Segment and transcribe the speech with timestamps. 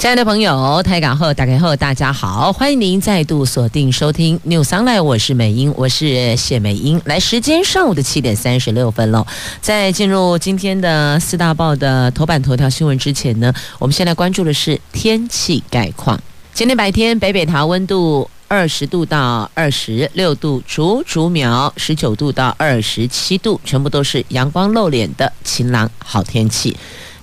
[0.00, 6.98] 亲爱的朋友，台港后打开后，大家好，欢迎您再度锁定收听 News Online，我是美英，我是谢美英。
[7.04, 9.26] 来，时间上午的七点三十六分喽。
[9.60, 16.18] 在进入今天的四大报的头版头条新闻之前呢，我们先来关注的是天气概况。
[16.54, 26.74] 今天白天，北北桃温度二十度到二十六度，竹竹苗十九度到二十七度，全部都是阳光露脸的晴朗好天气。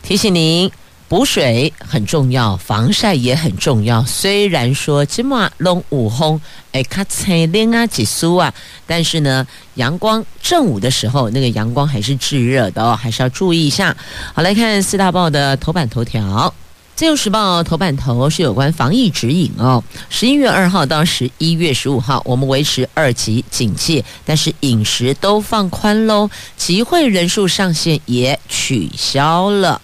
[0.03, 0.69] 提醒您。
[1.09, 4.03] 补水很重要，防晒也很重要。
[4.03, 6.39] 虽然说今晚龙午后
[6.73, 8.53] 哎，卡彩亮啊，几苏啊，
[8.85, 13.95] 但是呢，阳光正午的时候，那个阳光还是炙热的哦，还是要注意一下。
[14.33, 16.53] 好，来看四大报的头版头条。
[16.93, 19.81] 自由时报头版头是有关防疫指引哦。
[20.09, 29.79] 十一月二号到十一月十五号，我们维持二级警戒，但是饮食都放宽喽，集会人数上限也取消了。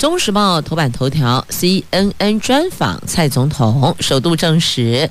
[0.00, 5.10] 中时报头版头条，CNN 专访蔡总统，首度证实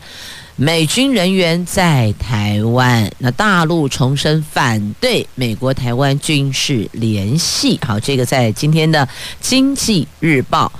[0.55, 3.07] 美军人员在台湾。
[3.19, 7.79] 那大陆重申反对美国台湾军事联系。
[7.85, 9.07] 好，这个在今天的
[9.39, 10.71] 经济日报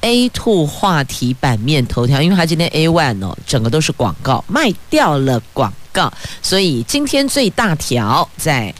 [0.00, 6.10] A two 话题版面头条，因为它今天 A one 哦，整个都是广告，卖掉了广告，
[6.40, 8.74] 所以今天最大条在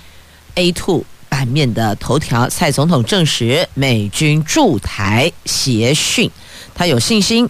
[0.54, 1.04] A two。
[1.38, 6.28] 版面的头条，蔡总统证实美军驻台协训，
[6.74, 7.48] 他有信心。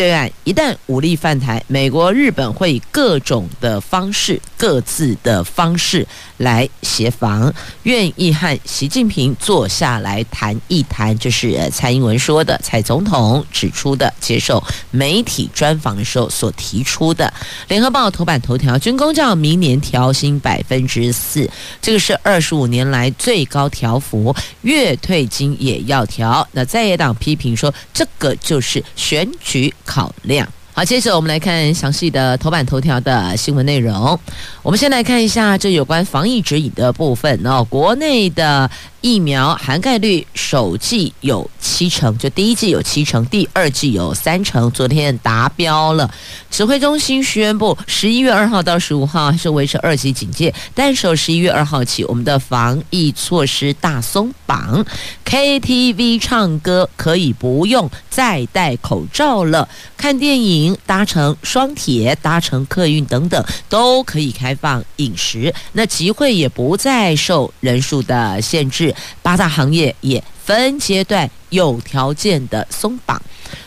[0.00, 6.06] 对岸一旦武力犯台，美国、日本会以各种的方式、各自的方式
[6.38, 11.18] 来协防，愿意和习近平坐下来谈一谈。
[11.18, 17.30] 就是蔡英文说的，蔡总统指出的，接受媒体专访的时候所提出的。
[17.68, 21.46] 联合报头版头条：军工教明年调薪百分之四，
[21.82, 26.48] 这个是二十五年来最高调幅，月退金也要调。
[26.52, 29.74] 那在野党批评说，这个就是选举。
[29.90, 30.46] 考量。
[30.72, 34.18] 好，接着我们来看详细的头版头条的新闻内容。
[34.62, 37.64] 我们先来看一下这有关防疫指引的部分哦。
[37.68, 38.70] 国内的
[39.00, 46.08] 疫苗涵盖率首剂有七成，就第一剂有七成，第二剂有三成，昨天达标了。
[46.50, 54.84] 指挥中心宣布，十一月二号到十五号是维持二级警戒，但是十一月二号起，我们的防疫措施大松绑
[55.24, 68.94] ，KTV 唱歌可以不用再戴口罩了，看电影、搭乘双铁、搭乘客运等等都可以开放饮食，那集会也不再受人数的限制。
[69.22, 73.20] 八大行业也分阶段有条件的松绑。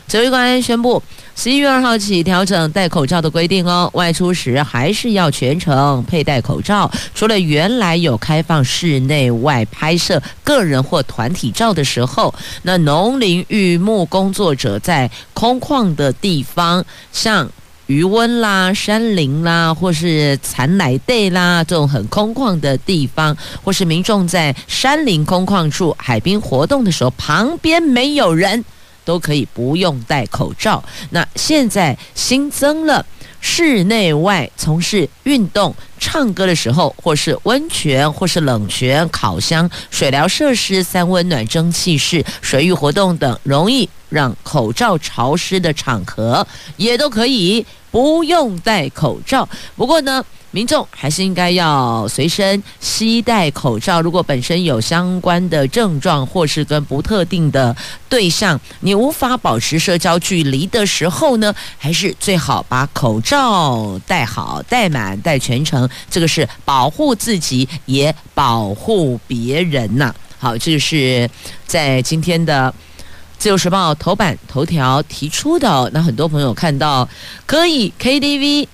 [0.08, 1.02] 指挥官宣布，
[1.36, 6.90] 十一月二号起调整戴口罩的规定哦，外出时还是要全程佩戴口罩。
[7.14, 17.50] 除了原来有开放室内外拍摄个人或团体照的时候，那农林渔牧工作者在空旷的地方，像。
[17.88, 28.64] 余温啦、山林啦，或是残奶地啦，这种很空旷的地方，或是民众在山林空旷处、海滨活动的时候，旁边没有人，
[29.04, 30.84] 都可以不用戴口罩。
[31.12, 33.06] 那现在新增了。
[33.46, 46.48] 室内外从事运动、唱歌的时候，或是温泉，或是冷泉、烤箱、水疗设施、三温暖蒸汽室、水域活动等，容易让口罩潮湿的场合，
[46.78, 49.50] 也都可以不用戴口罩。
[49.76, 54.00] 不过呢，民众还是应该要随身携带口罩。
[54.00, 57.76] 如果本身有相关的症状，或是跟不特定的
[58.08, 65.90] 对象，你无法保持社交距离的时候呢，还是最好把口罩戴好、戴满、戴全程。
[66.08, 71.28] 这个是保护自己，也保护别人呐、好，这就是
[71.66, 72.72] 在今天的
[73.40, 75.90] 《自由时报》头版头条提出的。
[75.92, 77.10] 那很多朋友看到
[77.48, 78.68] 可以 KTV。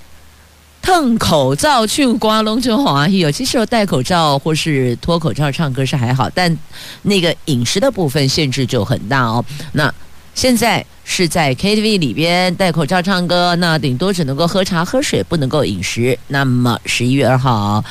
[0.81, 3.07] 蹭口罩去刮龙就好啊！
[3.07, 6.57] 有些时候戴口罩或是脱口罩唱歌是还好，但
[7.03, 9.45] 那个饮食的部分限制就很大哦。
[9.73, 9.93] 那
[10.33, 16.17] 现在是在 KTV 里边戴口罩唱歌，那顶多只能够喝茶喝水，不能够饮食。
[16.29, 17.83] 那么十一月二号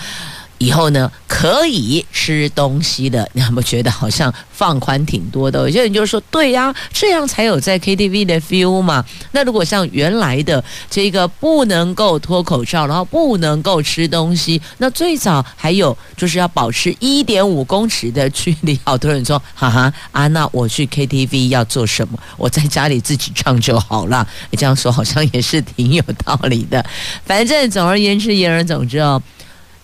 [0.58, 5.60] 以后呢，可以吃东西的，你有没有觉得好像放宽挺多的？
[5.60, 9.04] 有些人就说，对呀，这样才有在 KTV 的 feel 嘛。
[9.32, 18.78] 那如果像原来的这个不能够脱口罩，然后不能够吃东西，那最早还有就是要保持一点五公尺的距离。
[18.84, 22.18] 好多人说，哈哈，啊，那我去 KTV 要做什么？
[22.36, 24.26] 我在家里自己唱就好了。
[24.52, 26.84] 这样说好像也是挺有道理的。
[27.24, 29.22] 反正总而言之，言而总之哦。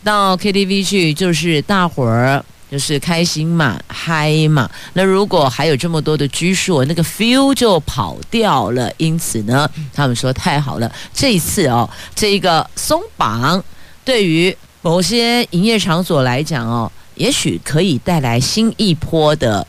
[0.04, 4.70] 到 KTV 去就是大伙儿就是开心嘛，嗨嘛。
[4.92, 8.92] 那如果还有这么多的拘束，那个 feel 就跑掉了。
[8.98, 13.62] 因此呢，他们说太好了，这一次哦，这个松绑
[14.04, 19.66] 对于某些营业场所来讲哦，也许可以带来新一波的。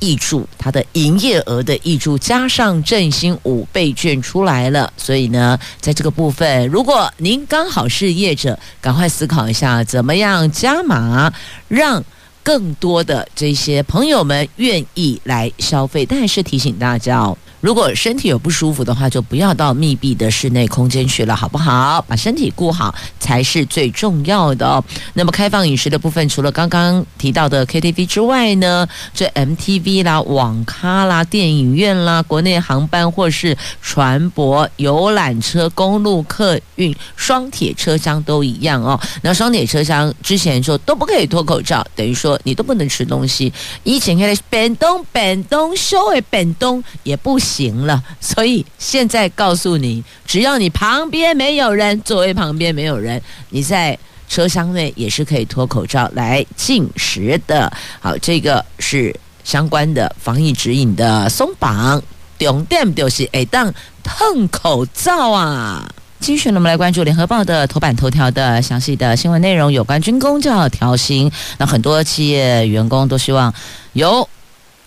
[0.00, 11.32] 挹注，它的营业额的挹注，加上振兴五倍券出来了，所以呢，在这个部分，如果您刚好是业者，赶快思考一下，怎么样加码，
[11.68, 12.02] 让
[12.42, 16.06] 更多的这些朋友们愿意来消费。
[16.06, 17.36] 但是提醒大家哦。
[17.60, 22.00] 如果身体有不舒服的话，就不要到密闭的室内空间去了，好不好？
[22.06, 24.84] 把身体顾好才是最重要的哦。
[25.14, 38.98] 那么开放饮食的部分，除了刚刚提到的 KTV 之外呢，这 MTV 啦、网咖啦、电影院啦、国内航班或是船舶、游览车、公路客运、双铁车厢都一样哦。
[39.22, 43.52] 那双铁车厢之前说都不可以脱口罩，等于说你都不能吃东西。
[43.82, 47.36] 以前还是变东变东，收诶变东也不。
[47.48, 53.98] 行了，所以现在告诉你，只要你旁边没有人，座位旁边没有人，你在
[54.28, 57.72] 车厢内也是可以脱口罩来进食的。
[57.98, 62.02] 好，这个是相关的防疫指引的松绑，
[62.38, 63.72] 重点就是会当
[64.04, 65.88] 碰口罩啊。
[66.20, 73.54] 继续呢，我们来关注联合报的头版头条的详细的新闻内容，有关军公教调薪，那很多企业员工都希望
[73.94, 74.28] 有。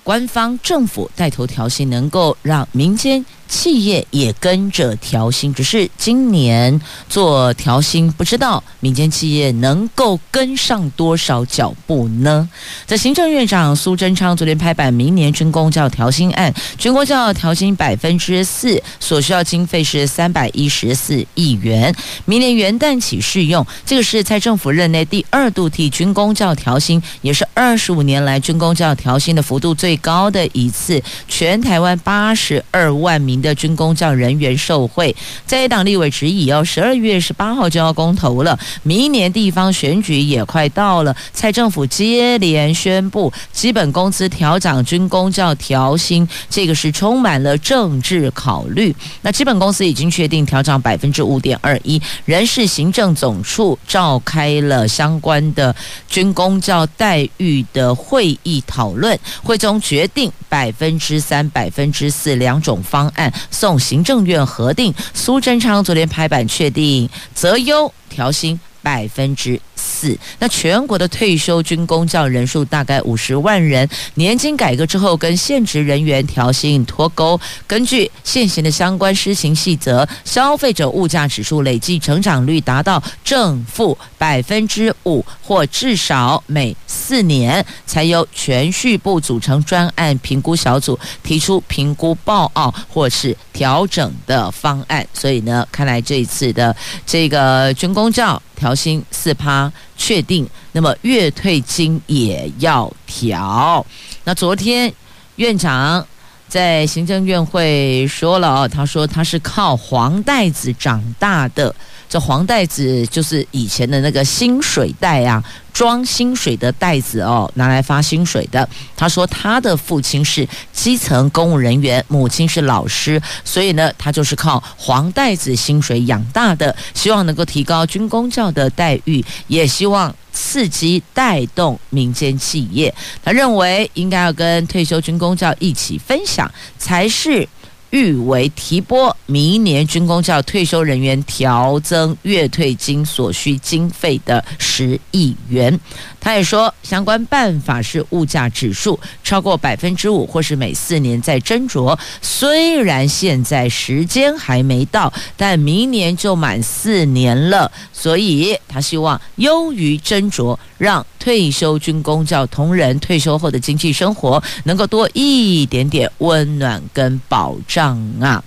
[0.04, 12.48] 官方政府带头调戏，能够让民间企业也跟着调薪，只是今年做调薪，不知道民间企业能够跟上多少脚步呢？
[12.86, 21.94] 在行政院长苏贞昌昨天拍板，明年军公教调薪案，军工教调薪百分之四，所需要经费是三百一十四亿元，
[22.24, 23.68] 明年元旦起适用。
[23.86, 33.41] 这个是蔡政府任内第二度替军公教调薪，也是二十五年来军公教调薪的幅度最高的一次，全台湾八十二万名。
[33.42, 35.16] 的军公教人员受惠，
[35.46, 48.96] 在党立委质疑哦，十二月十八号就要公投了，明年地方选举也快到了，蔡政府接连宣布基本工资调涨，军公教调薪，这个是充满了政治考虑。
[49.22, 55.76] 那基本工资已经确定调涨百分之五点二一，人事行政总处召开了相关的
[56.08, 63.31] 军公教待遇的会议讨论，会中决定百分之三、百分之四两种方案。
[63.50, 70.16] 送行政院核定，苏贞昌昨天拍板确定择优调薪百分之四。
[70.38, 77.40] 那全国的退休军工教人数大概五十万人，年金改革之后跟现职人员调薪脱钩。
[77.66, 95.06] 根据现行的相关施行细则，消费者物价指数累计成长率达到正负百分之五，或至少每四年才由全序部组成专案评估小组提出评估报告或是调整的方案。
[95.14, 96.76] 所以呢，看来这一次的
[97.06, 99.71] 这个军工教调薪四趴。
[99.98, 103.86] 确定，那么月退金也要调。
[104.24, 104.94] 那昨天
[105.38, 106.06] 院长
[106.48, 111.74] 在行政院会说了哦，他说他是靠黄袋子长大的。
[112.12, 115.42] 这黄袋子就是以前的那个薪水袋啊，
[115.72, 118.68] 装薪水的袋子哦，拿来发薪水的。
[118.98, 126.76] 他说他的父亲是基层公务人员，母亲是老师，所以呢，他就是靠黄袋子薪水养大的。
[126.94, 132.94] 希望能够提高军公教的待遇，也希望刺激带动民间企业。
[133.24, 137.48] 他认为应该要跟退休军公教一起分享，才是。
[137.92, 145.80] 誉为提拨明年军工教退休人员调增月退金所需经费的十亿元。
[146.20, 151.98] 他也说，相关办法是物价指数超过百分之五，或是每四年再斟酌。
[152.22, 167.81] 虽然现在时间还没到，但明年就满四年了，所以他希望优于斟酌，让退休军工教同仁退休后的经济生活能够多一点点温暖跟保障
[168.20, 168.44] 啊。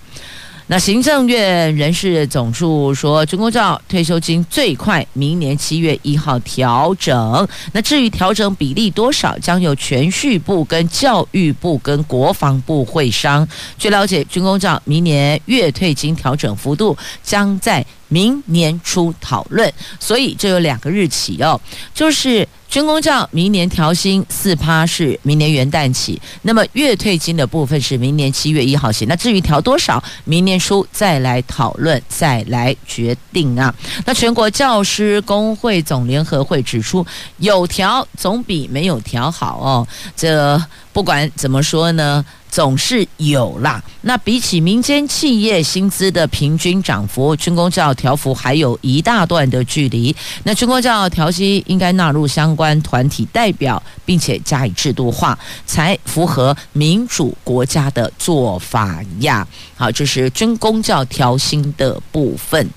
[0.66, 7.46] 那行政院人事总处说，军公教退休金最快明年七月一号调整。
[7.72, 13.46] 那至于调整比例多少，将由銓叙部、跟教育部、跟国防部会商。
[13.76, 21.60] 据了解，军公教明年月退金调整幅度将在明年初讨论，所以这有两个日期哦，
[21.92, 22.48] 就是。
[22.74, 29.06] 军工教明年调薪四趴是明年元旦起，那么月退金的部分是明年七月一号起。
[29.06, 33.72] 那至于调多少，明年初再来讨论，再来决定啊。
[34.04, 37.06] 那全国教师工会总联合会指出，
[37.38, 39.86] 有调总比没有调好哦。
[40.16, 40.60] 这
[40.92, 42.24] 不管怎么说呢。
[42.54, 43.82] 总是有啦。
[44.02, 50.14] 那比起民间企业薪资的平均涨幅，军工教调幅还有一大段的距离。
[50.44, 59.44] 那军工教调薪应该纳入相关团体代表，并且加以制度化，才符合民主国家的做法呀。
[59.74, 62.70] 好，这是军工教调薪的部分。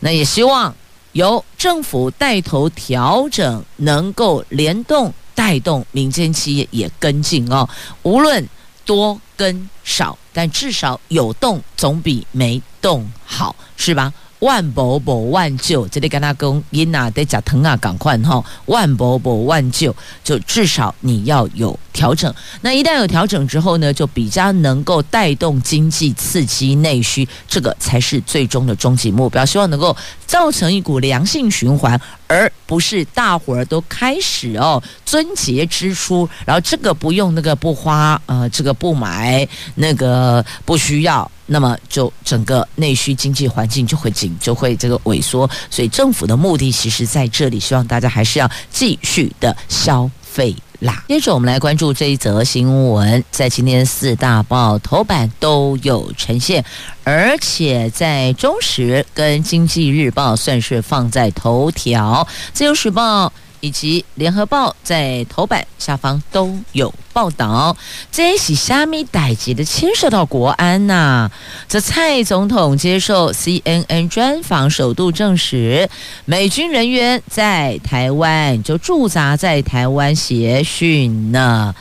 [0.00, 0.74] 那也希望
[1.12, 7.68] 由政府带头调整，能够联动带动民间企业也跟进哦。
[8.02, 8.44] 无论
[8.86, 14.10] 多跟少，但至少有动总比没动好，是吧？
[14.40, 18.44] 万伯伯万救，这里跟他讲，因啊得加疼啊，赶快哈！
[18.66, 22.32] 万伯伯万救，就至少你要有调整。
[22.60, 29.44] 那一旦有调整之后呢，就比较能够带动经济，刺激内需，这个才是最终的终极目标。
[29.44, 41.30] 希望能够造成一股良性循环，而不是大伙儿都开始哦遵节支出，然后这个不用，那个不花，呃，这个不买，那个不需要。
[41.48, 45.48] 那么就整个内需经济环境就会紧，就会这个萎缩。
[45.70, 51.02] 所以政府的目的其实在这里，希望大家还是要继续的消费啦。
[51.08, 56.62] 接着我们来关注这一则新闻，在今天四大报头版都有呈现，
[57.04, 63.32] 而且在中时跟经济日报算是放在头条，自由时报。
[63.60, 67.76] 以及联合报在头版下方都有报道，
[68.10, 71.32] 这是虾米代志的牵涉到国安呐、啊。
[71.68, 75.88] 这蔡总统接受 CNN 专访，首度证实
[76.24, 81.74] 美军人员在台湾就驻扎在台湾协训呢。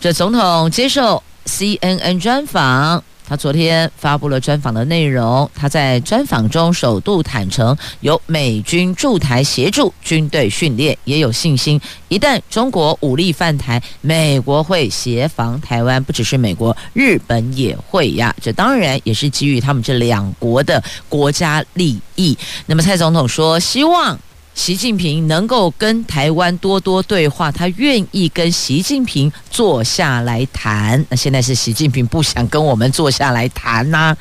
[0.00, 3.02] 这总统接受 CNN 专访。
[3.28, 5.48] 他昨天发布了专访的内容。
[5.54, 16.02] 他在专访中首度坦承，有美军驻台协助军队训练，也有信心，一旦中国武力犯台，美国会协防台湾。
[16.02, 18.34] 不只是美国，日本也会呀。
[18.40, 22.36] 这当然也是基于他们这两国的国家利益。
[22.64, 24.18] 那么蔡总统说，希望。
[24.58, 31.02] 习近平能够跟台湾多多对话，他愿意跟习近平坐下来谈。
[31.08, 34.14] 那现在是习近平不想跟我们坐下来谈呐、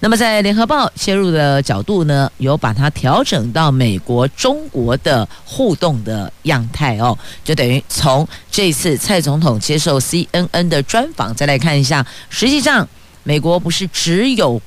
[0.00, 12.86] 那么在联合报切入的角度呢，有把它调整到美国中国的互动的样态哦，就等于从这次蔡总统接受 CNN 的专访再来看一下，实际上
[13.22, 14.60] 美国不是只有。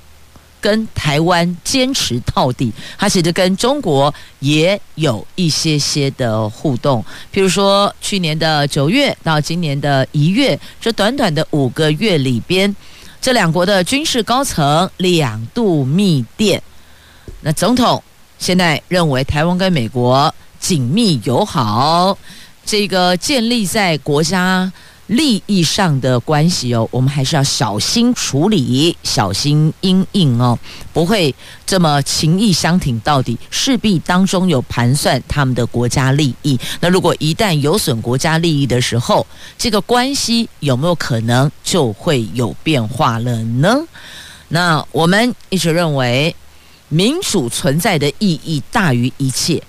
[0.62, 7.04] 跟台湾坚持到底，他其实跟中国也有一些些的互动。
[7.34, 12.76] 譬如说，去年的九月到今年的一月，这短短的五个月里边，
[13.22, 16.62] 这两国的军事高层两度密电。
[17.42, 18.04] 那总统
[18.38, 22.18] 现在认为，台湾跟美国紧密友好，
[22.66, 24.72] 这个建立在国家。
[25.10, 30.56] 利益上的关系哦，我们还是要小心处理，小心因应哦，
[30.94, 31.34] 不会
[31.66, 36.60] 这么情义相挺到底，势必当中有盘算他们的国家利益。
[36.80, 39.26] 那如果一旦有损国家利益的时候，
[39.58, 43.80] 这个关系有没有可能就会有变化了呢？
[44.50, 46.36] 那我们一直认为，
[46.88, 49.64] 民主存在的意义大于一切，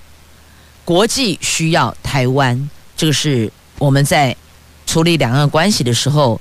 [0.85, 4.37] 国际需要台湾，这个是我们在。
[4.90, 6.40] 处理两岸关系的时候，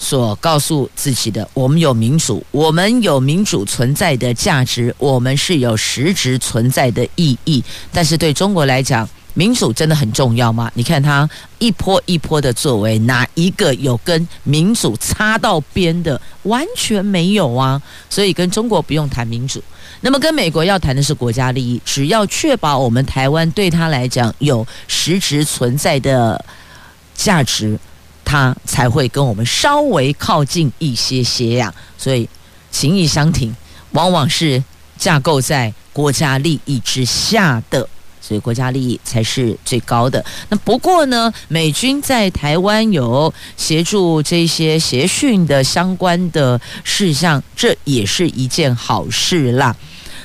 [0.00, 7.62] 所告诉自己的：我们有民主，我们有民主存在的价值，我们是有实质存在的意义。
[7.92, 10.68] 但是对中国来讲，民主真的很重要吗？
[10.74, 11.30] 你看他
[11.60, 16.20] 一波一波的作为，哪一个有跟民主擦到边的？
[16.42, 17.80] 完全没有啊！
[18.10, 19.62] 所以跟中国不用谈民主，
[20.00, 21.80] 那么跟美国要谈的是国家利益。
[21.84, 26.44] 只要确保我们台湾对他来讲有实质存在的。
[27.18, 27.76] 价值，
[28.24, 31.74] 它才会跟我们稍微靠近一些些呀。
[31.98, 32.28] 所以，
[32.70, 33.52] 情谊相挺，
[33.90, 34.62] 往往是
[34.96, 37.86] 架构在国家利益之下的。
[38.20, 40.24] 所以国家利益才是最高的。
[40.48, 49.74] 那不过呢，美军在台湾有协助这些协训的相关的事项，这也是一件好事啦。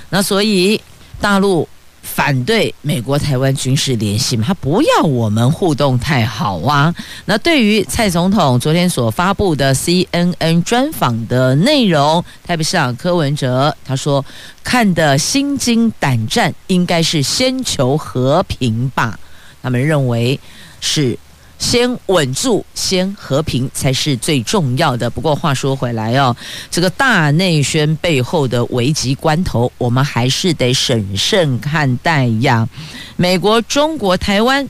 [0.09, 0.79] 那所以
[1.19, 1.67] 大陆。
[2.03, 6.93] 反对美国台湾军事联系嘛，他不要我们互动太好啊。
[7.25, 14.24] 那对于蔡总统昨天所发布的 CNN 专访的内容，台北市长柯文哲他说
[14.63, 19.17] 看得心惊胆战，应该是先求和平吧。
[19.63, 20.39] 他们认为
[20.79, 21.17] 是。
[21.63, 25.10] 先稳住，先和平才是最重要的。
[25.10, 26.36] 不过话说回来哦，
[26.70, 32.67] 这个大内宣背后的危急关头，我们还是得审慎看待呀。
[33.15, 34.67] 美国、中国、台湾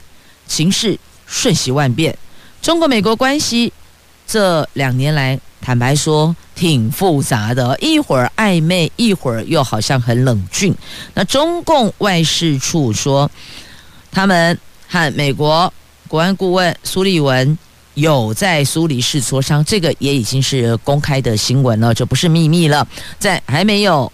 [0.48, 2.16] 形势瞬息万变，
[2.62, 3.74] 中国美国关系
[4.28, 10.74] 这两年来，坦白说挺复杂的，一会儿暧昧，一会儿又好像很冷峻。
[11.16, 13.30] 那中共外事处说，
[14.12, 14.56] 他们
[14.88, 15.74] 和美国。
[16.13, 17.58] 国安顾问苏立文
[17.96, 22.88] 有在苏黎世磋商，这个也已经是公开的新闻了，这不是秘密了。
[23.17, 24.12] 在还没有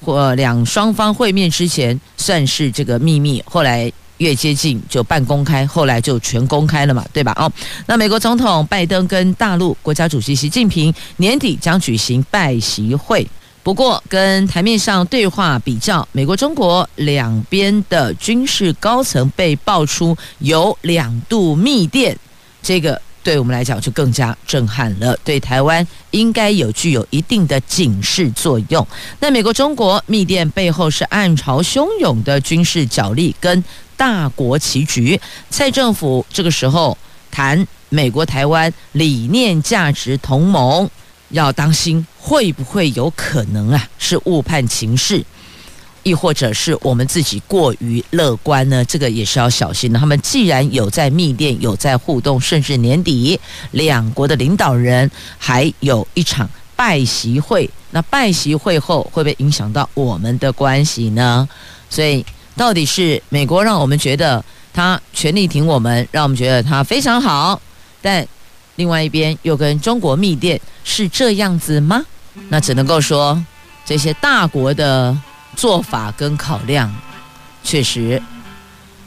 [0.00, 3.42] 或两双方会面之前，算是这个秘密。
[3.44, 7.34] 后来越接近就半公开，后来就全公开了嘛，对吧？
[7.36, 7.50] 哦，
[7.84, 13.26] 那美国总统拜登跟大陆国家主席习近平年底将举行拜习会。
[13.62, 22.16] 不过，跟台面上对话比较，美国、中国两边的军事高层被爆出有两度密电，
[22.62, 28.84] 这个对我们来讲就更加震撼了，对台湾应该有具有一定的警示作用。
[29.20, 33.62] 那美国、中国密电背后是暗潮汹涌的军事角力跟
[33.94, 35.20] 大国棋局。
[35.50, 36.96] 蔡政府这个时候
[37.30, 40.88] 谈美国台湾理念价值同盟。
[41.32, 43.88] 要当心，会不会有可能啊？
[43.98, 45.24] 是误判情势，
[46.02, 48.84] 亦或者是我们自己过于乐观呢？
[48.84, 49.98] 这个也是要小心的。
[49.98, 61.48] 他们既然有在密电，有在互动，甚至年底两国的领导人还有一场拜习会，那拜习会后会不会影响到我们的关系呢？
[61.88, 62.24] 所以，
[62.54, 67.60] 到底是美国让我们觉得他全力挺我们，让我们觉得他非常好，
[68.02, 68.28] 但。
[68.80, 72.02] 另外一边又跟中国密电，是这样子吗？
[72.48, 73.38] 那只能够说，
[73.84, 75.14] 这些大国的
[75.54, 76.90] 做法跟考量
[77.62, 78.22] 确实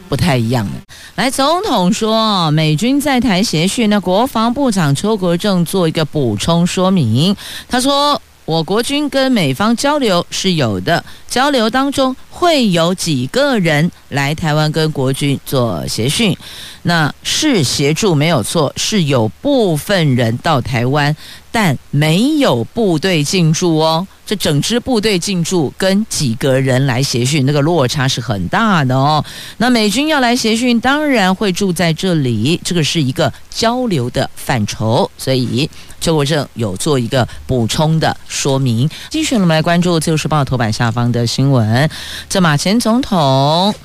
[0.08, 0.70] 不太一样。
[1.16, 7.36] 来，总统说美军在台协训，那国防部长邱国正做一个补充说明，
[7.68, 8.22] 他说。
[8.46, 16.36] 我国军跟美方交流是有的，交流当中会有几个人来台湾跟国军做协训，
[16.82, 21.16] 那是协助没有错，是有部分人到台湾。
[21.54, 29.24] 但没有部队进驻哦，这整支部队进驻跟几个人来协训，那个落差是很大的哦。
[29.58, 35.70] 那美军要来协训，当然会住在这里，这个是一个交流的范畴，所以
[36.02, 38.90] 邱国正有做一个补充的说明。
[39.12, 41.88] 继续，我们来关注《自由时报》头版下方的新闻，
[42.28, 43.76] 这马前总统。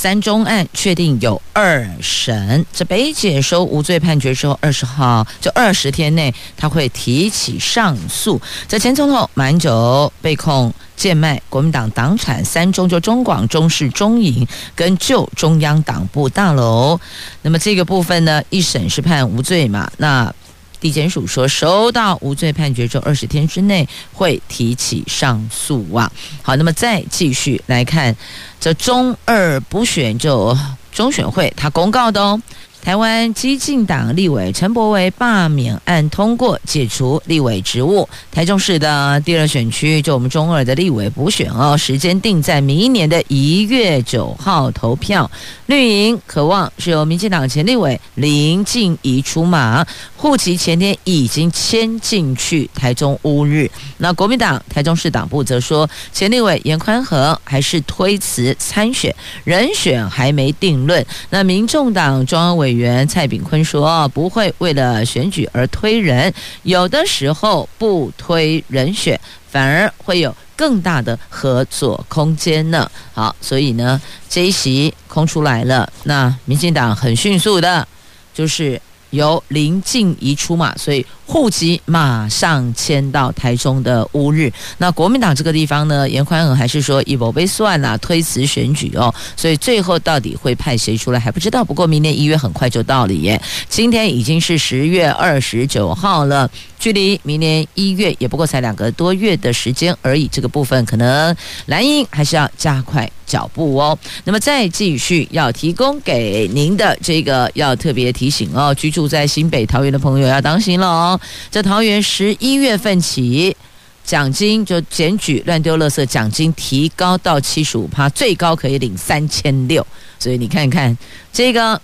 [0.00, 8.40] 三中案确定有二审，这北检收无罪判决之后，二十号就二十天内他会提起上诉。
[8.66, 16.98] 这前总统马英九被控贱卖国民党党产三中，就中广、中视、中影跟旧中央党部大楼。
[17.42, 19.90] 那么这个部分呢，一审是判无罪嘛？
[19.98, 20.34] 那。
[20.80, 26.10] 地检署说，收到无罪判决之后，二十天之内会提起上诉啊。
[26.42, 28.16] 好，那么再继续来看，
[28.58, 30.56] 这中二补选就
[30.92, 32.40] 中选会他公告的哦。
[32.82, 38.08] 台湾激进党立委陈柏惟罢免案通过，解除立委职务。
[38.32, 45.30] 台中市的第二选区，就我们中二的立委补选哦，时间定在明年的一月九号投票。
[45.66, 53.70] 绿营渴望是由民进党前立委林静怡出马，户籍前天已经迁进去台中乌日。
[53.98, 59.14] 那国民党台中市党部则说，前立委严宽和还是推辞参选，
[59.44, 61.04] 人选还没定论。
[61.28, 77.86] 那民众党中央委委员蔡炳坤说：“不会为了选举而推人，有的时候不推人选，反而会有更大的合作空间呢。”好，所以呢，这一席空出来了，那民进党很迅速的，
[78.32, 78.80] 就是
[79.10, 84.52] 由林静怡出马，所以户籍马上迁到台中的乌日。
[84.78, 89.14] 那国民党这个地方呢，严宽恒还是说以不被算啊，推辞选举哦。
[89.36, 91.62] 所以最后到底会派谁出来还不知道。
[91.62, 96.50] 不过明年一月很快就到了耶，今天已经是十月二十九号了。
[96.80, 103.96] 距离明年一月也不过才两个多月的时间而已，这个部分可能蓝营还是要加快脚步哦。
[104.24, 111.19] 那么再继续要提供给您的这个要特别提醒哦，居住在新北桃园的朋友要当心了哦。
[111.50, 113.56] 在桃园十一月份起，
[114.04, 119.86] 奖金就检举乱丢垃圾奖金提高到七十五趴，最高可以领三千六。
[120.18, 120.96] 所以你看看
[121.32, 121.80] 这个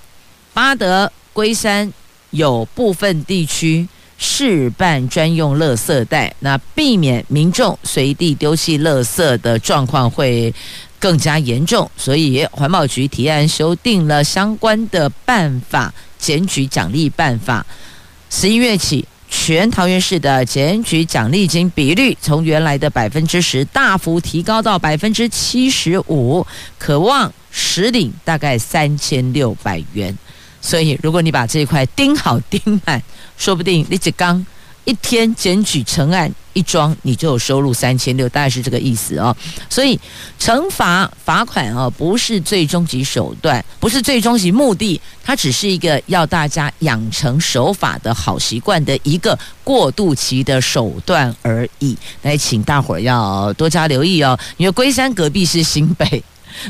[0.53, 1.92] 八德龟山
[2.31, 3.88] 有部分地区。
[4.18, 10.51] 试办专用垃圾袋，那避免民众随地丢弃垃圾的状况会
[10.99, 17.66] 更加严重，所以环保局提案修订了相关的办法，检举奖励办法。
[18.31, 26.47] 十一月起，全桃园市的检举奖励金比率从原来的百分之十大幅提高到百分之七十五，
[26.79, 30.17] 可望实领大概三千六百元。
[30.61, 33.01] 所以，如果你把这一块盯好盯满，
[33.37, 34.45] 说不定你只刚
[34.87, 39.37] 一天检举成案一桩，你就有收入三千六，大概是这个意思哦。
[39.68, 39.99] 所以，
[40.40, 51.99] 惩罚罚款哦，不是最终极手段，不是最终极目的，它只是一个要大家养成守法的好习惯的一个过渡期的手段而已。
[52.22, 56.22] 来，请大伙儿要多加留意哦，因为龟山隔壁是新北。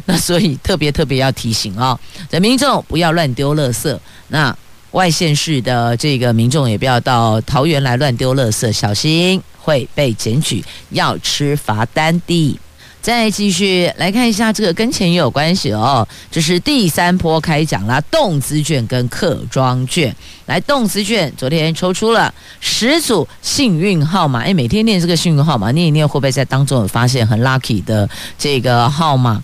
[0.07, 1.97] 那所以特别特别要提醒、哦，
[2.29, 3.97] 这民众不要乱丢垃圾。
[4.27, 4.57] 那
[4.93, 12.59] 外县市的这个民众也不要到桃园来乱丢垃圾，小心会被检举，要吃罚单的。
[13.03, 20.13] 再继续来看一下这个跟钱也有关系哦，这是第三波开奖啦，动资券跟客庄券。
[20.47, 29.41] 来，动资券昨天抽出了十组幸运号码，哎，每天念这个幸运号码，念一念会不会在当中有发现很 lucky 的这个号码？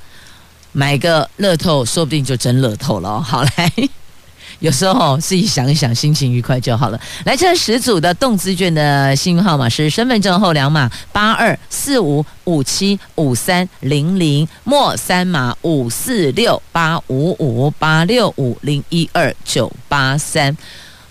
[0.73, 3.21] 买个乐透，说不定就真乐透了。
[3.21, 3.73] 好来，
[4.63, 7.01] 有时候自己想一想，心情愉快就好了。
[7.25, 20.57] 来，这十组的动资券的幸运号码是身份证后两码八二四五五七五三零零，末三码五四六八五五八六五零一二九八三。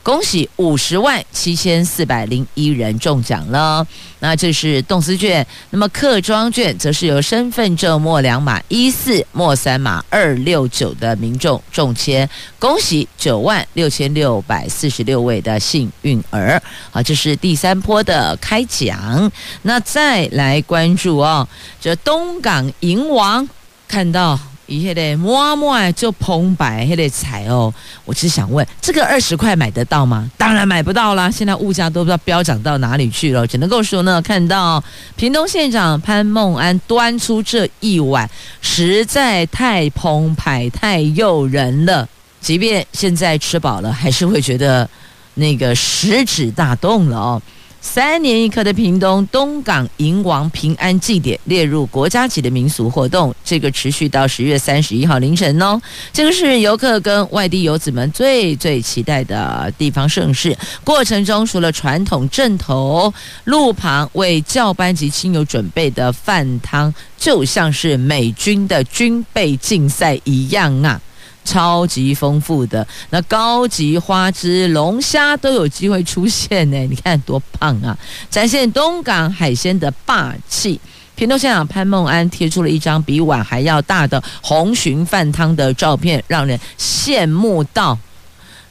[0.04, 3.86] 恭喜五十万七千四百零一人中奖了，
[4.20, 5.46] 那这是动资券。
[5.70, 16.60] 那么客庄券则是由身份证末两码一四末三码二六九的民众中签，恭喜九万六千六百四十六位的幸运儿。
[16.90, 19.32] 好，这是第三波的开奖。
[19.62, 21.48] 那再来关注哦，
[21.80, 23.48] 这东港银王
[23.88, 24.40] 看到。
[24.72, 27.74] 一些的摸摸就澎湃，那个彩哦，
[28.06, 30.30] 我只想问，这个二十块买得到吗？
[30.38, 34.82] 当然买不到啦，现在物价都不知道飙涨到哪里去了，只能够说呢，看到
[35.16, 38.30] 屏东县长潘孟安端出这一碗，
[38.62, 42.08] 实在太澎湃、太诱人了。
[42.40, 44.90] 即便现在吃饱了，还是会觉得
[45.36, 47.42] 那个食指大动了哦。
[47.82, 55.82] 三年一刻的屏东东港迎王平安祭典列入国家级的民俗活动，这个持续到十月三十一号凌晨哦。
[56.14, 60.56] 这个是游客跟外地游子们最最期待的地方盛事。
[60.84, 63.12] 过程中除了传统阵头，
[63.46, 71.02] 路旁为教班及亲友准备的饭汤，就像是美军的军备竞赛一样啊。
[71.44, 77.98] 超级丰富的那高级花枝龙虾都有机会出现呢，你看多棒啊！
[78.30, 80.80] 展现东港海鲜的霸气。
[81.14, 87.98] 屏东县长潘孟安贴出了一张比碗还要大的红鲟饭汤的照片，让人羡慕到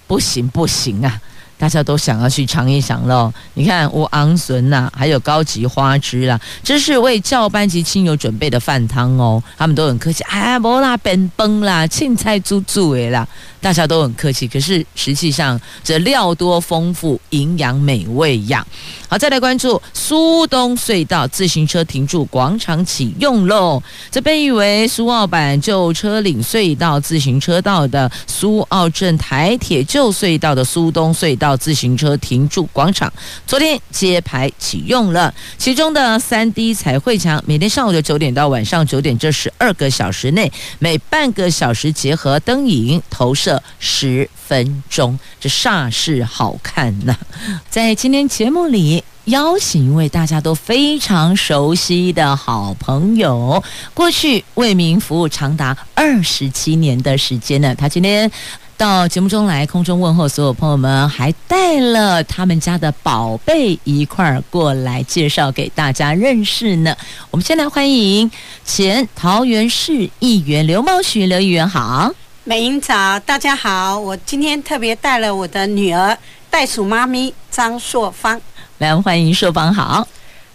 [0.06, 1.20] 不行不行啊！
[1.60, 3.30] 大家都想要去尝一尝喽！
[3.52, 9.42] 你看，乌昂笋呐，还有高级花枝啦，这是为教班级亲友准备的饭汤哦。
[9.58, 13.28] 他们都很客气，哎，无啦，变崩啦，青菜煮煮的啦。
[13.60, 18.66] 大家都很客气，可是实际上这料多丰富，营养美味呀。
[19.08, 23.82] 好，再来关注苏东隧道自行车停驻广场启用喽。
[24.10, 33.12] 这被誉为苏澳版旧车岭隧道自行车道的苏澳镇台铁旧隧道的苏东隧道自行车停驻广场，
[33.46, 35.34] 昨天揭牌启用了。
[35.58, 43.49] 其中的三 D 彩绘墙，每天上午的九点到晚上九点这十二个小时内，每半个小时结合灯影投射。
[43.78, 47.16] 十分钟，这煞是好看呐！
[47.70, 53.62] 在今天节目里，邀请一位大家都非常熟悉的好朋友，
[53.94, 57.74] 过去为民服务长达二十七年的时间呢。
[57.74, 58.30] 他今天
[58.76, 66.96] 到节目中来空中问候所有朋友们，还带了他们家的宝贝一块儿过来介绍给大家认识呢。
[67.30, 68.30] 我们先来欢迎
[68.64, 72.10] 前桃园市议员刘茂许刘议员好，
[72.50, 76.18] 美英早，大家好，我今天特别带了我的女儿
[76.50, 78.40] 袋鼠妈咪张硕芳，
[78.78, 80.04] 来欢迎硕芳好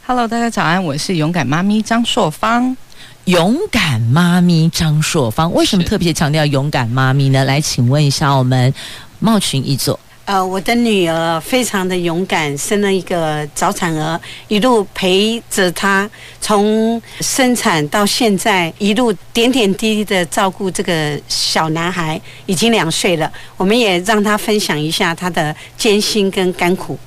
[0.06, 2.76] ，Hello，大家早安，我是勇敢妈咪张硕芳。
[3.24, 7.46] 勇敢妈咪张硕芳，为什么特别强调勇敢妈咪呢？
[7.46, 8.74] 来，请问一下我们
[9.20, 9.98] 茂群一座。
[10.26, 16.10] 呃，我的女儿非常的勇敢，生了一个早产儿，一路陪着她
[16.42, 23.32] 从生产到现在，一路点点滴滴的照顾这个小男孩，已经两岁了。
[23.56, 26.98] 我们也让他分享一下他的艰辛跟甘苦。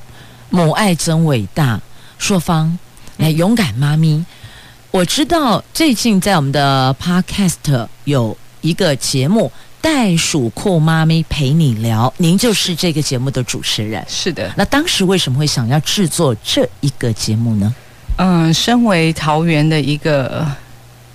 [0.50, 1.80] 母爱真伟大，
[2.18, 2.78] 硕芳，
[3.16, 4.24] 来，勇敢妈咪。
[4.92, 14.04] 我知道最近在我们的 Podcast 有一个节目《袋鼠酷妈咪陪你聊》，您就是这个节目的主持人。
[14.08, 17.74] 是的，那当时为什么会想要制作这一个节目呢？
[18.16, 20.46] 嗯，身为桃园的一个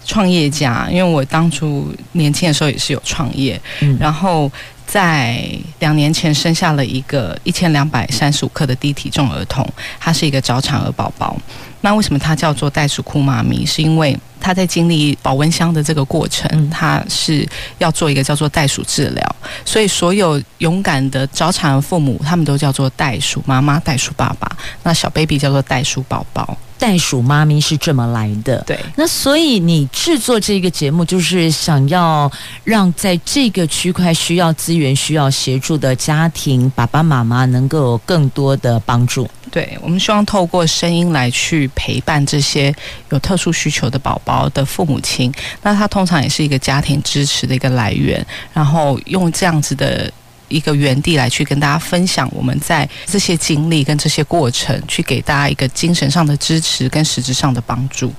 [0.05, 4.51] 创业家，因为我当初年轻的时候也是有创业，嗯，然后。
[4.85, 5.43] 在
[5.79, 9.67] 两年前生下了一个一千两百三十五克的低体重儿童，
[9.99, 11.35] 他是一个早产儿宝宝。
[11.81, 13.65] 那为什么他叫做袋鼠酷妈咪？
[13.65, 24.49] 是因为他在经历保温箱的这个过程，他是要做一个叫做袋鼠治疗，所以所有勇敢的早产儿父母，他们都叫做袋鼠妈妈、袋鼠爸爸。
[24.83, 26.57] 那小 baby 叫做袋鼠宝宝。
[26.83, 28.77] 袋鼠妈咪是这么来的，对。
[28.97, 32.29] 那所以你制作这个节目，就是想要
[32.65, 39.25] 让在这个区块需要资源、需要协助的家庭爸爸妈妈能够有更多的帮助。
[39.49, 42.75] 对，我们希望透过声音来去陪伴这些
[43.11, 45.31] 有特殊需求的宝宝的父母亲。
[45.61, 50.11] 那他通常也是一个家庭支持的一个来源，然后用这样子的。
[50.47, 58.13] 一个园地来去跟大家分享我们在这些经历跟这些过程，去给大家一个精神上的支持跟实质上的帮助。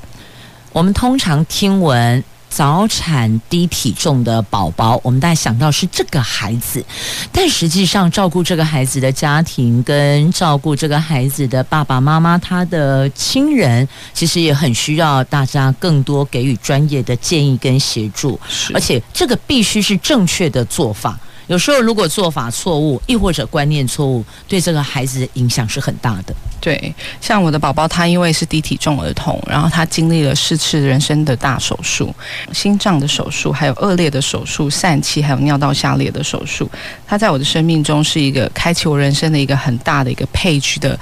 [0.73, 6.85] 我们通常听闻早产低体重的宝宝，我们大家想到是这个孩子，
[7.33, 18.39] 但实际上照顾这个孩子的家庭跟照顾这个孩子的爸爸妈妈，他的亲人，其实也很需要大家更多给予专业的建议跟协助，
[18.73, 21.19] 而且这个必须是正确的做法。
[21.47, 26.35] 有时候，如果做法错误，亦或者观念错误，对这个孩子的影响是很大的。
[26.61, 32.15] 对，像我的宝宝，他因为是低体重儿童，然后他经历了四次人生的大手术，
[32.53, 36.71] 心脏的手术，还有恶劣的手术，疝气，还有尿道下裂的手术。
[37.07, 40.99] 他在我的生命中是一个开启我人生的一个很大的一个配置的。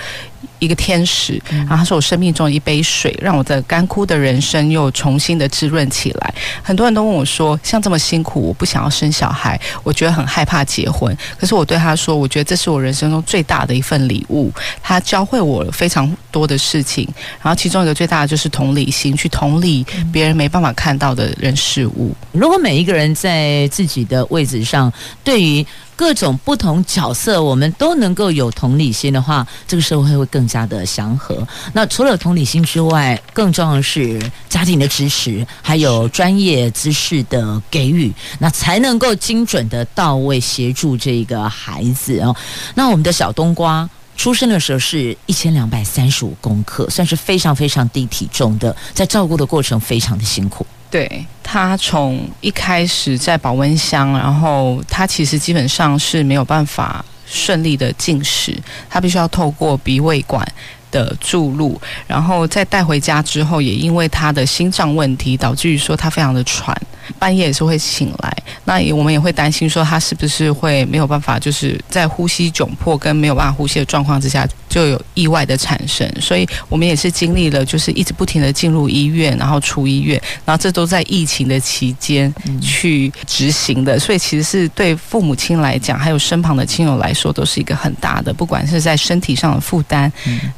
[0.58, 6.34] 一个天使，然后他是我生命中的一杯水，让我的干枯的人生又重新的滋润起来。
[6.62, 14.52] 很多人都问我说：“像这么辛苦，我不想要生小孩，我觉得很害怕结婚。”可是我对他说：“我觉得这是我人生中最大的一份礼物。”
[14.82, 17.08] 他教会我非常多的事情，
[17.42, 22.14] 然后其中一个最大的就是同理心，去同理别人没办法看到的人事物。
[22.32, 24.92] 如果每一个人在自己的位置上，
[25.24, 31.46] 对于各种不同角色，我们都能够有同理心的话，这个社会会更加的祥和。
[31.72, 42.34] 那除了同理心之外，更重要的是家庭的支持，还有专业知识的给予，那才能够精准的到位协助这个孩子哦。
[42.74, 50.66] 那我们的小冬瓜出生的时候是一千两百三十五公克，算是非常非常低体重的，在照顾的过程非常的辛苦。
[50.92, 58.54] 对，他从一开始在保温箱，然后他其实基本上是没有办法顺利的进食，
[58.90, 60.46] 他必须要透过鼻胃管
[60.90, 66.76] 的注入，然后再带回家之后，也因为他的心脏问题，导致于说他非常的喘。
[67.18, 90.10] 半夜也是会醒来，那我们也会担心说他是不是会没有办法，就是在呼吸窘迫跟没有办法呼吸的状况之下就有意外的产生，所以我们也是经历了就是一直不停的进入医院，然后出医院，然后这都在疫情的期间去执行的，所以其实是对父母亲来讲，还有身旁的亲友来说，都是一个很大的，不管是在身体上的负担，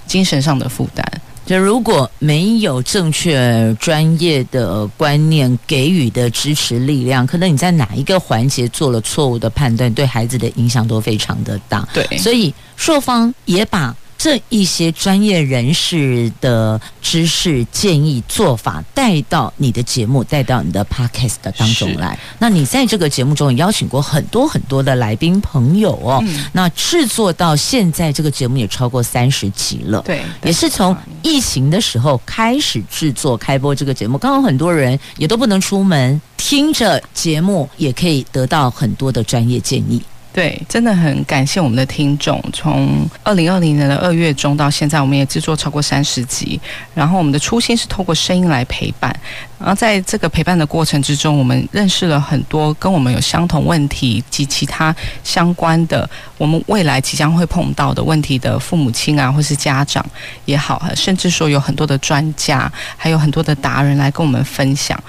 [0.06, 1.04] 精神上的负担。
[1.44, 11.84] 就如果没有正确专业的观念给予的支持力量，可能你在哪一个环节做了错误的判断，对孩子的影响都非常的大。
[11.92, 13.92] 对，所以硕方也把。
[14.24, 22.18] 这一些专业人士的知识建议做法带到你的节目，带到你的 podcast 当中来。
[22.38, 26.24] 那你在这个节目中也邀请过很多很多的来宾朋友哦。
[26.26, 30.00] 嗯、那制作到现在，这个节目也超过三十集了。
[30.06, 34.16] 对，也是从疫情的时候开始制作开播这个节目。
[34.16, 40.02] 刚好很多人也都不能出门，听着节目也可以得到很多的专业建议。
[40.34, 42.42] 对，真的很感谢我们的听众。
[42.52, 46.60] 从二零二零年的二月中到现在，我们也制作超过三十集。
[46.92, 49.16] 然后我们的初心是透过声音来陪伴。
[49.60, 54.92] 然后在这个陪伴的过程之中，我们认识了很多跟我们有相同问题及其他
[55.22, 60.04] 相关的，我们未来即将会碰到的问题的父母亲啊，或是家长
[60.46, 65.00] 也好，甚至说有很多的专家，还有很多的达人来跟我们分享。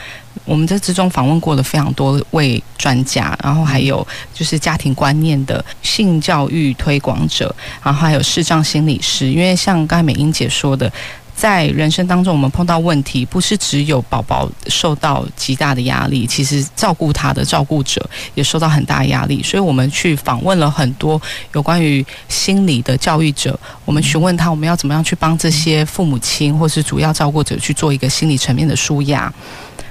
[0.44, 9.32] 我们在之中访问过了非常多位专家，然后还有就是家庭观念的性教育推广者，然后还有视障心理师。
[9.32, 10.92] 因为像刚才美英姐说的，
[11.36, 19.44] 在人生当中，我们碰到问题，不是只有宝宝受到极大的压力，其实照顾他的照顾者也受到很大压力。
[19.44, 21.22] 所以我们去访问了很多
[21.54, 29.34] 有关于心理的教育者，我们询问他，我们要怎么样去帮这些父母亲或是主要照顾者去做一个心理层面的舒压。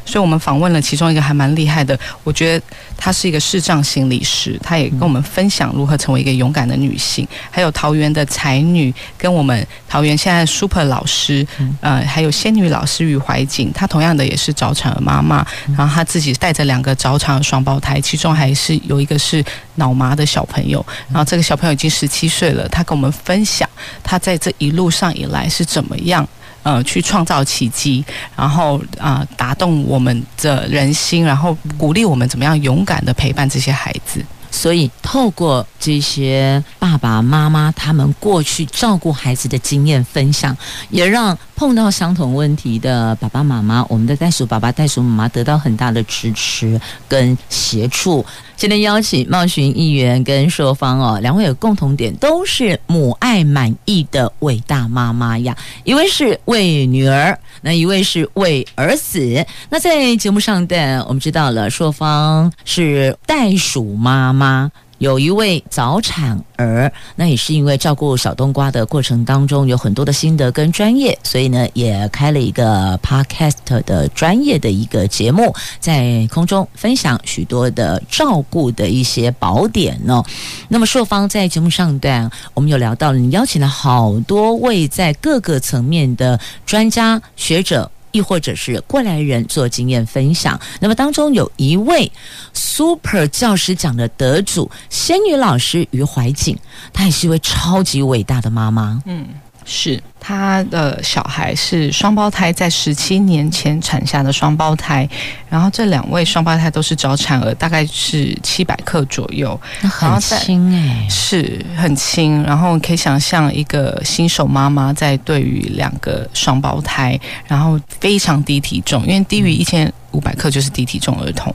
[0.05, 7.27] 所以我们访问了其中一个还蛮厉害的，我觉得她是一个视障心理师，她也跟我们分享如何成为一个勇敢的女性。
[7.51, 11.47] 还有桃园的才女，跟我们桃园现在 super 老师，
[11.81, 19.45] 呃，还有仙女老师于怀瑾，她同样的也是早产儿妈妈，然后她自己带着两个早产儿双胞胎，其中还是有一个是
[19.77, 23.69] 脑麻的小朋友，然后这个小朋友已经十七岁了，她跟我们分享
[24.03, 26.27] 她在这一路上以来是怎么样。
[26.65, 28.03] 呃，去创造奇迹，
[28.35, 34.21] 然后啊、呃，打动我我们的人心，然后鼓励我们怎么样勇敢的陪伴这些孩子。
[34.55, 40.57] 所以，透过这些爸爸妈妈他们过去照顾孩子的经验分享，
[40.91, 48.25] 也让碰到相同问题的爸爸妈妈，我们的袋鼠爸爸、袋鼠妈妈得到很大的支持跟协助。
[48.57, 55.55] 今天邀请茂旬议员跟硕芳哦，两位有共同点，都是母爱满意的伟大妈妈呀。
[55.83, 59.45] 一位是为女儿，那一位是为儿子。
[59.69, 64.44] 那在节目上的我们知道了，硕芳是袋鼠妈妈。
[64.45, 80.25] 啊有一位早产儿，那也是因为照顾小冬瓜的过程当中有很多的心得跟专业，所以呢也开了一个 podcast 的专业的一个节目，在空中分享许多的照顾的一些宝典哦。
[80.69, 87.91] 那么硕方在节目上段，我们有聊到，你邀请了好多位在各个层面的专家学者。
[88.15, 92.11] 亦或者是过来人做经验分享，那么当中有一位
[92.53, 96.57] Super 教师奖的得主仙女老师于怀瑾，
[96.93, 99.03] 她也是一位超级伟大的妈妈。
[99.05, 99.27] 嗯，
[99.65, 100.03] 是。
[100.27, 105.07] 他的小孩是双胞胎，在十七年前产下的双胞胎，
[105.51, 112.43] 然后这两位双胞胎都是早产儿，大概是七百克左右，那很轻哎，是很轻。
[112.43, 121.55] 然后可以想象一个新手妈妈在对于两个双胞胎，然后非常低体重，因为低于一千五百克就是低体重儿童，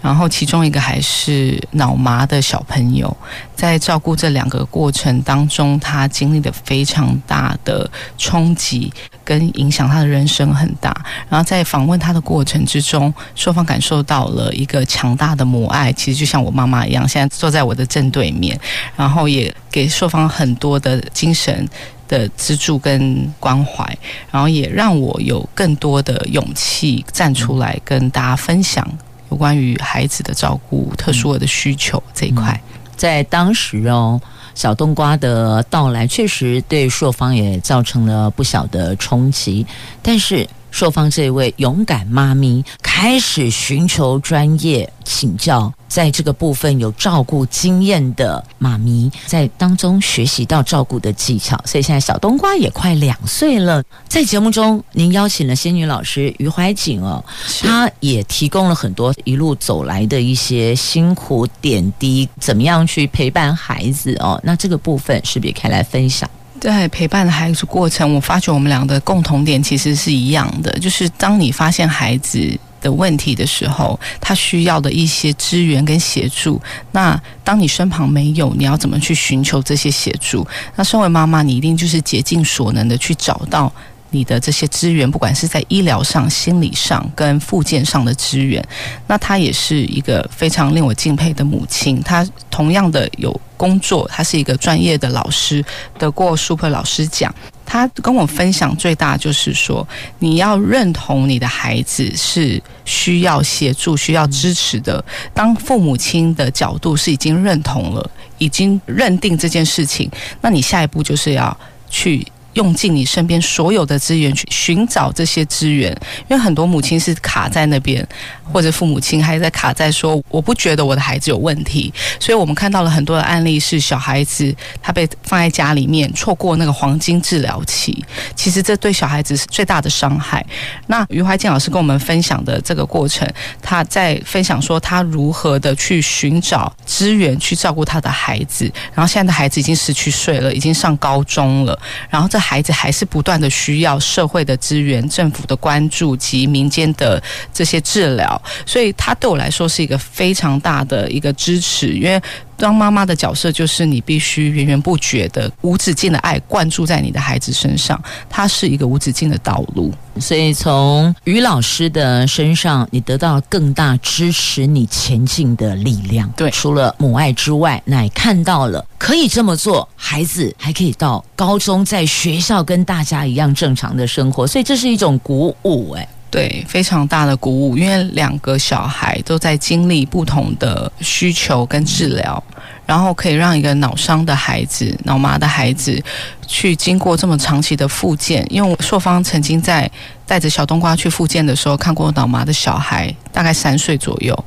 [0.00, 3.14] 然后其中一个还是脑麻的小朋友，
[3.54, 7.90] 在照顾这两个过程当中，他经历了非常大的。
[8.18, 8.92] 冲击
[9.24, 10.94] 跟影响他的人生很大，
[11.28, 18.58] 然后在访问他的过程之中，硕方感受到了一个强大的母爱，其实就像我妈妈一样，现在坐在我的正对面，
[18.96, 21.68] 然后也给硕方很多的精神
[22.08, 23.84] 的资助跟关怀，
[24.30, 28.86] 然后也让我有更多的勇气站出来跟大家分享
[29.30, 32.60] 有关于孩子的照顾、特殊的需求这一块，
[32.96, 34.20] 在当时哦。
[34.54, 39.66] 小冬瓜的到来确实对朔方也造成了不小的冲击，
[40.00, 53.82] 但是硕芳这位勇敢妈咪开始寻求专业请教，在这个部分有照顾经验的妈咪在当中学习到照顾的技巧，所以现在小冬瓜也快两岁了。
[54.06, 57.24] 在节目中，您邀请了仙女老师于怀瑾哦，
[57.62, 64.38] 她也提供了很多一路走来的一些辛苦点滴，怎么样去陪伴孩子哦？
[64.44, 66.28] 那这个部分是不是也可以来分享？
[66.60, 76.60] 在陪伴孩子过程，我发觉我们俩的共同点其实是一样的，就是当你发现孩子的问题的时候，他需要的一些支援跟协助。
[76.92, 80.46] 那当你身旁没有，你要怎么去寻求这些协助？
[80.76, 83.72] 那身为妈妈，你一定就是竭尽所能的去找到
[84.10, 88.66] 你的这些资源，不管是在医疗上、心理上跟复健上的资源。
[89.06, 95.64] 那她也是一个非常令我敬佩的母亲，她同样的有工作，她是一个专业的老师，
[95.98, 97.34] 得过 Super 老师奖。
[97.68, 99.86] 他跟我分享最大就是说，
[100.20, 105.04] 你要认同你的孩子是需要协助、需要支持的。
[105.34, 110.08] 当父母亲的角度是已经认同了、已经认定这件事情，
[110.40, 111.54] 那你下一步就是要
[111.90, 112.24] 去
[112.56, 115.90] 用尽你身边所有的资源去寻找这些资源，
[116.28, 118.06] 因为很多母亲是卡在那边，
[118.42, 130.44] 或者父母亲还在卡在说我不觉得我的孩子有问题，所以我们看到了很多的案例是小孩子他被放在家里面，错过那个黄金治疗期，其实这对小孩子是最大的伤害。
[130.86, 138.64] 那余怀静老师跟我们分享的这个过程，他在分享说他如何的去寻找资源去照顾他的孩子，
[138.94, 141.78] 然后现在的孩子已经十七岁了，已经上高中了，
[142.08, 147.20] 然后这孩子还是不断的需要社会的资源、政府的关注及民间的
[147.52, 152.22] 这些治疗，所以他对我来说是一个非常大的一个支持，因为。
[152.56, 159.92] 当妈妈的角色就是你必须源源不绝的无止境的爱灌注在你的孩子身上，它是一个无止境的道路。
[160.18, 166.30] 所以从于老师的身上，你得到更大支持你前进的力量。
[166.36, 175.92] 对，除了母爱之外，那也看到了可以这么做，孩子还可以到高中，在学校跟大家一样正常的生活，所以这是一种鼓舞。
[175.92, 176.08] 哎。
[176.36, 182.44] 对，非常大的鼓舞，因为两个小孩都在经历不同的需求跟治疗，
[182.84, 185.98] 然后可以让一个脑伤的孩子、脑麻的孩子
[186.46, 188.46] 去经过这么长期的复健。
[188.50, 189.90] 因为硕方曾经在
[190.26, 194.44] 带着小冬瓜去复健的时候，看过脑麻的小孩，大概三岁左右。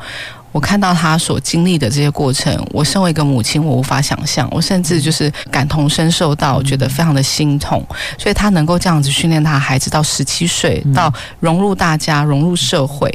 [0.52, 7.86] 我看到他所经历的这些过程，我身为一个母亲，我无法想象，我甚至就是感同身受到，觉得非常的心痛。
[8.18, 13.10] 所以他能够这样子训练他的孩子到十七岁，到融入大家，融入社会。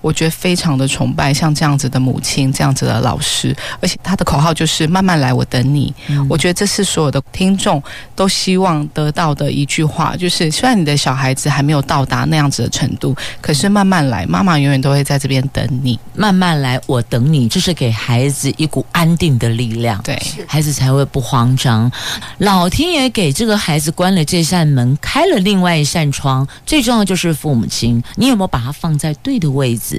[0.00, 5.94] 我觉得非常的崇拜像这样子的母亲，这样子的老师，而且他的口号就是“慢慢来，我等你”。
[6.08, 6.26] 嗯。
[6.28, 7.82] 我觉得这是所有的听众
[8.14, 15.98] 都希望得到的一句话，就是虽然你的小孩子还没有到达那样子的程度，可是慢慢来，妈妈永远都会在这边等你。
[16.14, 21.90] 慢慢来，我等你，这是给孩子一股安定的力量，对，孩子才会不慌张。
[22.38, 29.89] 老天爷给这个孩子关了这扇门，开了另外一扇窗，最重要就是父母亲，你有没有把他放在对的位置？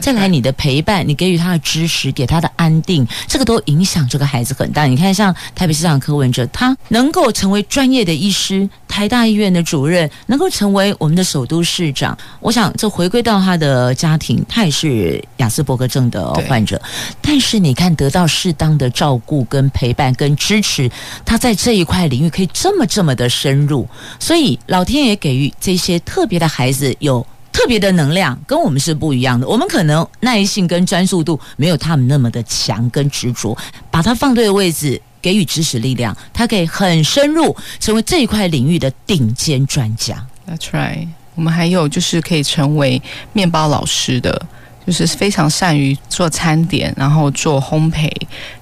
[0.00, 4.86] 再来，你的陪伴，你给予他的支持，给他的安定，这个都影响这个孩子很大。
[4.86, 16.82] 你看，像台北市长柯文哲，他能够成为专业的医师，台大医院的主任，能够成为我们的首都市长，我想这回归到他的家庭，他也是亚斯伯格症的患者，
[17.22, 20.90] 但是你看得到适当的照顾、跟陪伴、跟支持，
[21.24, 23.88] 他在这一块领域可以这么这么的深入，
[24.18, 27.24] 所以老天爷给予这些特别的孩子有。
[27.54, 33.56] 特别的能量跟我们是不一样的，我们可能耐性跟专注度没有他们那么的强跟执着，
[33.92, 40.26] 把它放对的位置，给予支持力量，他可以很深入，成为这一块领域的顶尖专家。
[40.50, 41.06] That's right。
[41.36, 43.00] 我们还有就是可以成为
[43.32, 44.46] 面包老师的，
[44.84, 48.10] 就是非常善于做餐点，然后做烘焙，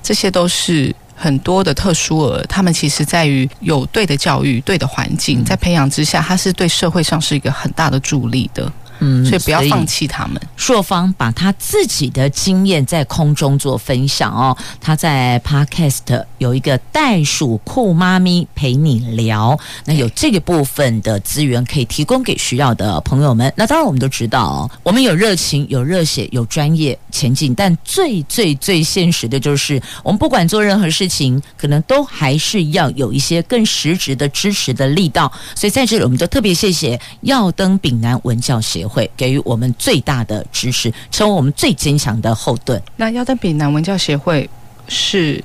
[0.03, 2.45] 这些都是很多的特殊儿。
[2.45, 8.71] 他们其实在于有对的教育、对的环境，在培养之下，他是对社会上是一个很大的助力的。
[9.03, 10.41] 嗯，所以不要放弃他们。
[10.57, 14.57] 硕方把他自己的经验在空中做分享哦。
[14.81, 23.53] 他在 Podcast 有一个袋鼠酷妈咪陪你聊，那有这个部分的资源可以提供给需要的朋友们。
[23.57, 35.33] 那当然，我们都知道哦，我们有热情、有热血、有专业前进，但最最最现实的就是，我们不管做任何事情，可能都还是要有一些更实质的支持的力道。
[35.57, 38.92] 所以在这里，我们就特别谢谢耀登丙南文教协会。
[38.93, 42.81] 会给予我们最大的支持，成为我们最坚强的后盾。
[42.97, 44.49] 那耀登比南文教协会
[44.87, 45.43] 是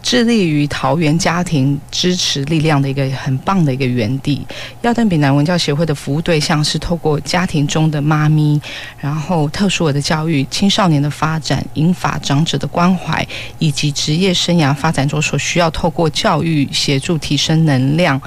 [0.00, 4.44] 致力于桃园家庭支持力量的一个很棒的一个园地。
[4.82, 8.60] 耀登比南文教协会的服务对象是透过家庭中的妈咪，
[8.98, 13.26] 然后特殊儿的教育、青少年的发展、银发长者的关怀，
[13.58, 18.20] 以及职业生涯发展中所需要透过教育协助提升能量。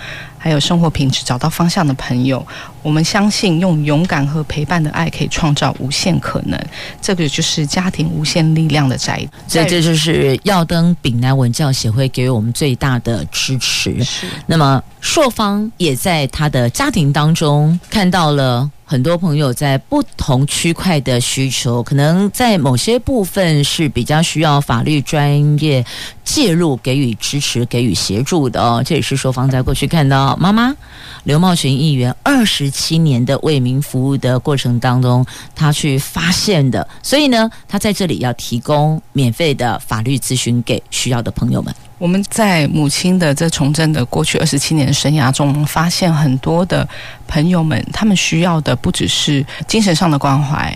[0.43, 2.43] 还有生活品质，找到方向的朋友，
[2.81, 6.59] 我们相信用勇敢和陪伴的爱可以创造无限可能。
[6.99, 9.23] 这个就是家庭无限力量的宅。
[9.47, 14.03] 所以这就是耀登丙南文教协会给予我们最大的支持。
[14.03, 14.25] 是。
[14.47, 18.67] 那么硕方也在他的家庭当中看到了。
[18.91, 25.85] 很多朋友在不同区块的需求，可能在某些部分是比较需要法律专业
[26.25, 28.83] 介入、给予支持、给予协助的哦。
[28.85, 30.75] 这也是说方在过去看到妈妈
[31.23, 35.25] 刘茂群议员二十七年的为民服务的过程当中，
[35.55, 36.85] 他去发现的。
[37.01, 41.73] 所以呢，他在这里要提供免费的法律咨询给需要的朋友们。
[42.01, 46.87] 我们在母亲的这从政的过去二十七年生涯中，发现很多的
[47.27, 50.75] 朋友们，他们需要的不只是精神上的关怀，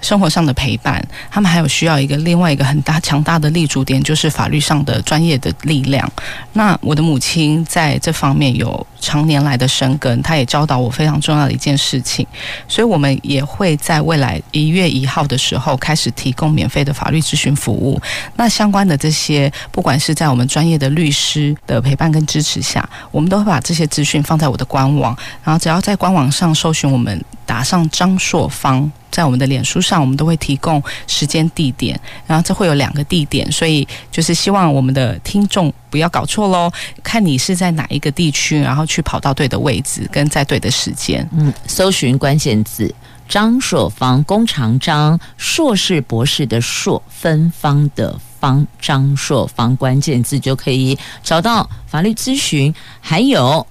[0.00, 6.10] 生活上的陪伴，他们还有需要一个另外一个很大强大的立足点，就是法律上的专业的力量。
[6.52, 12.26] 那我的母亲在这方面有常年来的深耕，她也教导我非常重要的一件事情，
[12.66, 18.00] 所以我们也会在未来一月一号的时候开始提供免费的法律咨询服务。
[18.36, 28.90] 那相关的这些，不管是在我们专业的律师的陪伴跟支持下，我们都会把这些资讯放在我的官网，然后只要在官网上搜寻我们，打上张硕芳。
[29.10, 36.70] 在我们的脸书上，我们都会提供时间、地点，然后这会有两个地点，所以就是希望我们的听众不要搞错喽。
[37.02, 41.28] 看你是在哪一个地区，然后去跑到对的位置，跟在对的时间。
[41.32, 42.94] 嗯，搜寻关键字
[43.28, 53.66] “张硕芳”，弓长张，硕士博士的硕，芬芳的芳，张硕芳，关键字就可以找到法律咨询，还有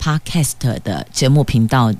[0.00, 1.92] Podcast 的节目频道。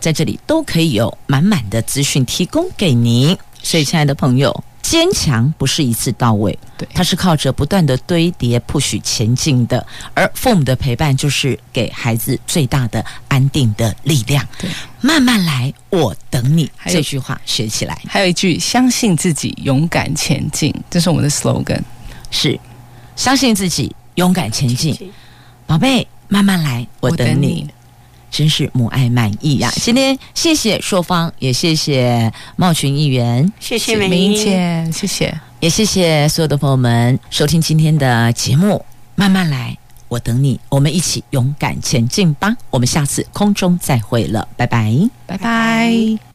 [0.00, 14.44] 在这里都可以有满满的资讯提供给您，所以亲爱的朋友，坚强不是一次到位，对，它是靠着不断的堆叠 push 前进的，而父母的陪伴就是给孩子最大的安定的力量。
[14.58, 14.70] 对，
[15.02, 16.70] 慢慢来，我等你。
[16.86, 20.74] 这句话学起来，还有一句：相信自己，勇敢前进。
[20.88, 21.82] 这是我们的 slogan，
[22.30, 22.58] 是
[23.16, 24.96] 相信自己，勇敢前进。
[25.66, 27.68] 宝贝，慢慢来，我等你。
[28.30, 29.70] 真是母爱满意呀！
[29.76, 38.84] 今天谢谢硕芳，也谢谢茂群议员，谢谢美英姐，谢谢，也谢谢所有的朋友们收听今天的节目。
[39.16, 39.76] 慢慢来，
[40.08, 42.56] 我等你，我们一起勇敢前进吧！
[42.70, 44.94] 我们下次空中再会了，拜拜，
[45.26, 46.29] 拜拜。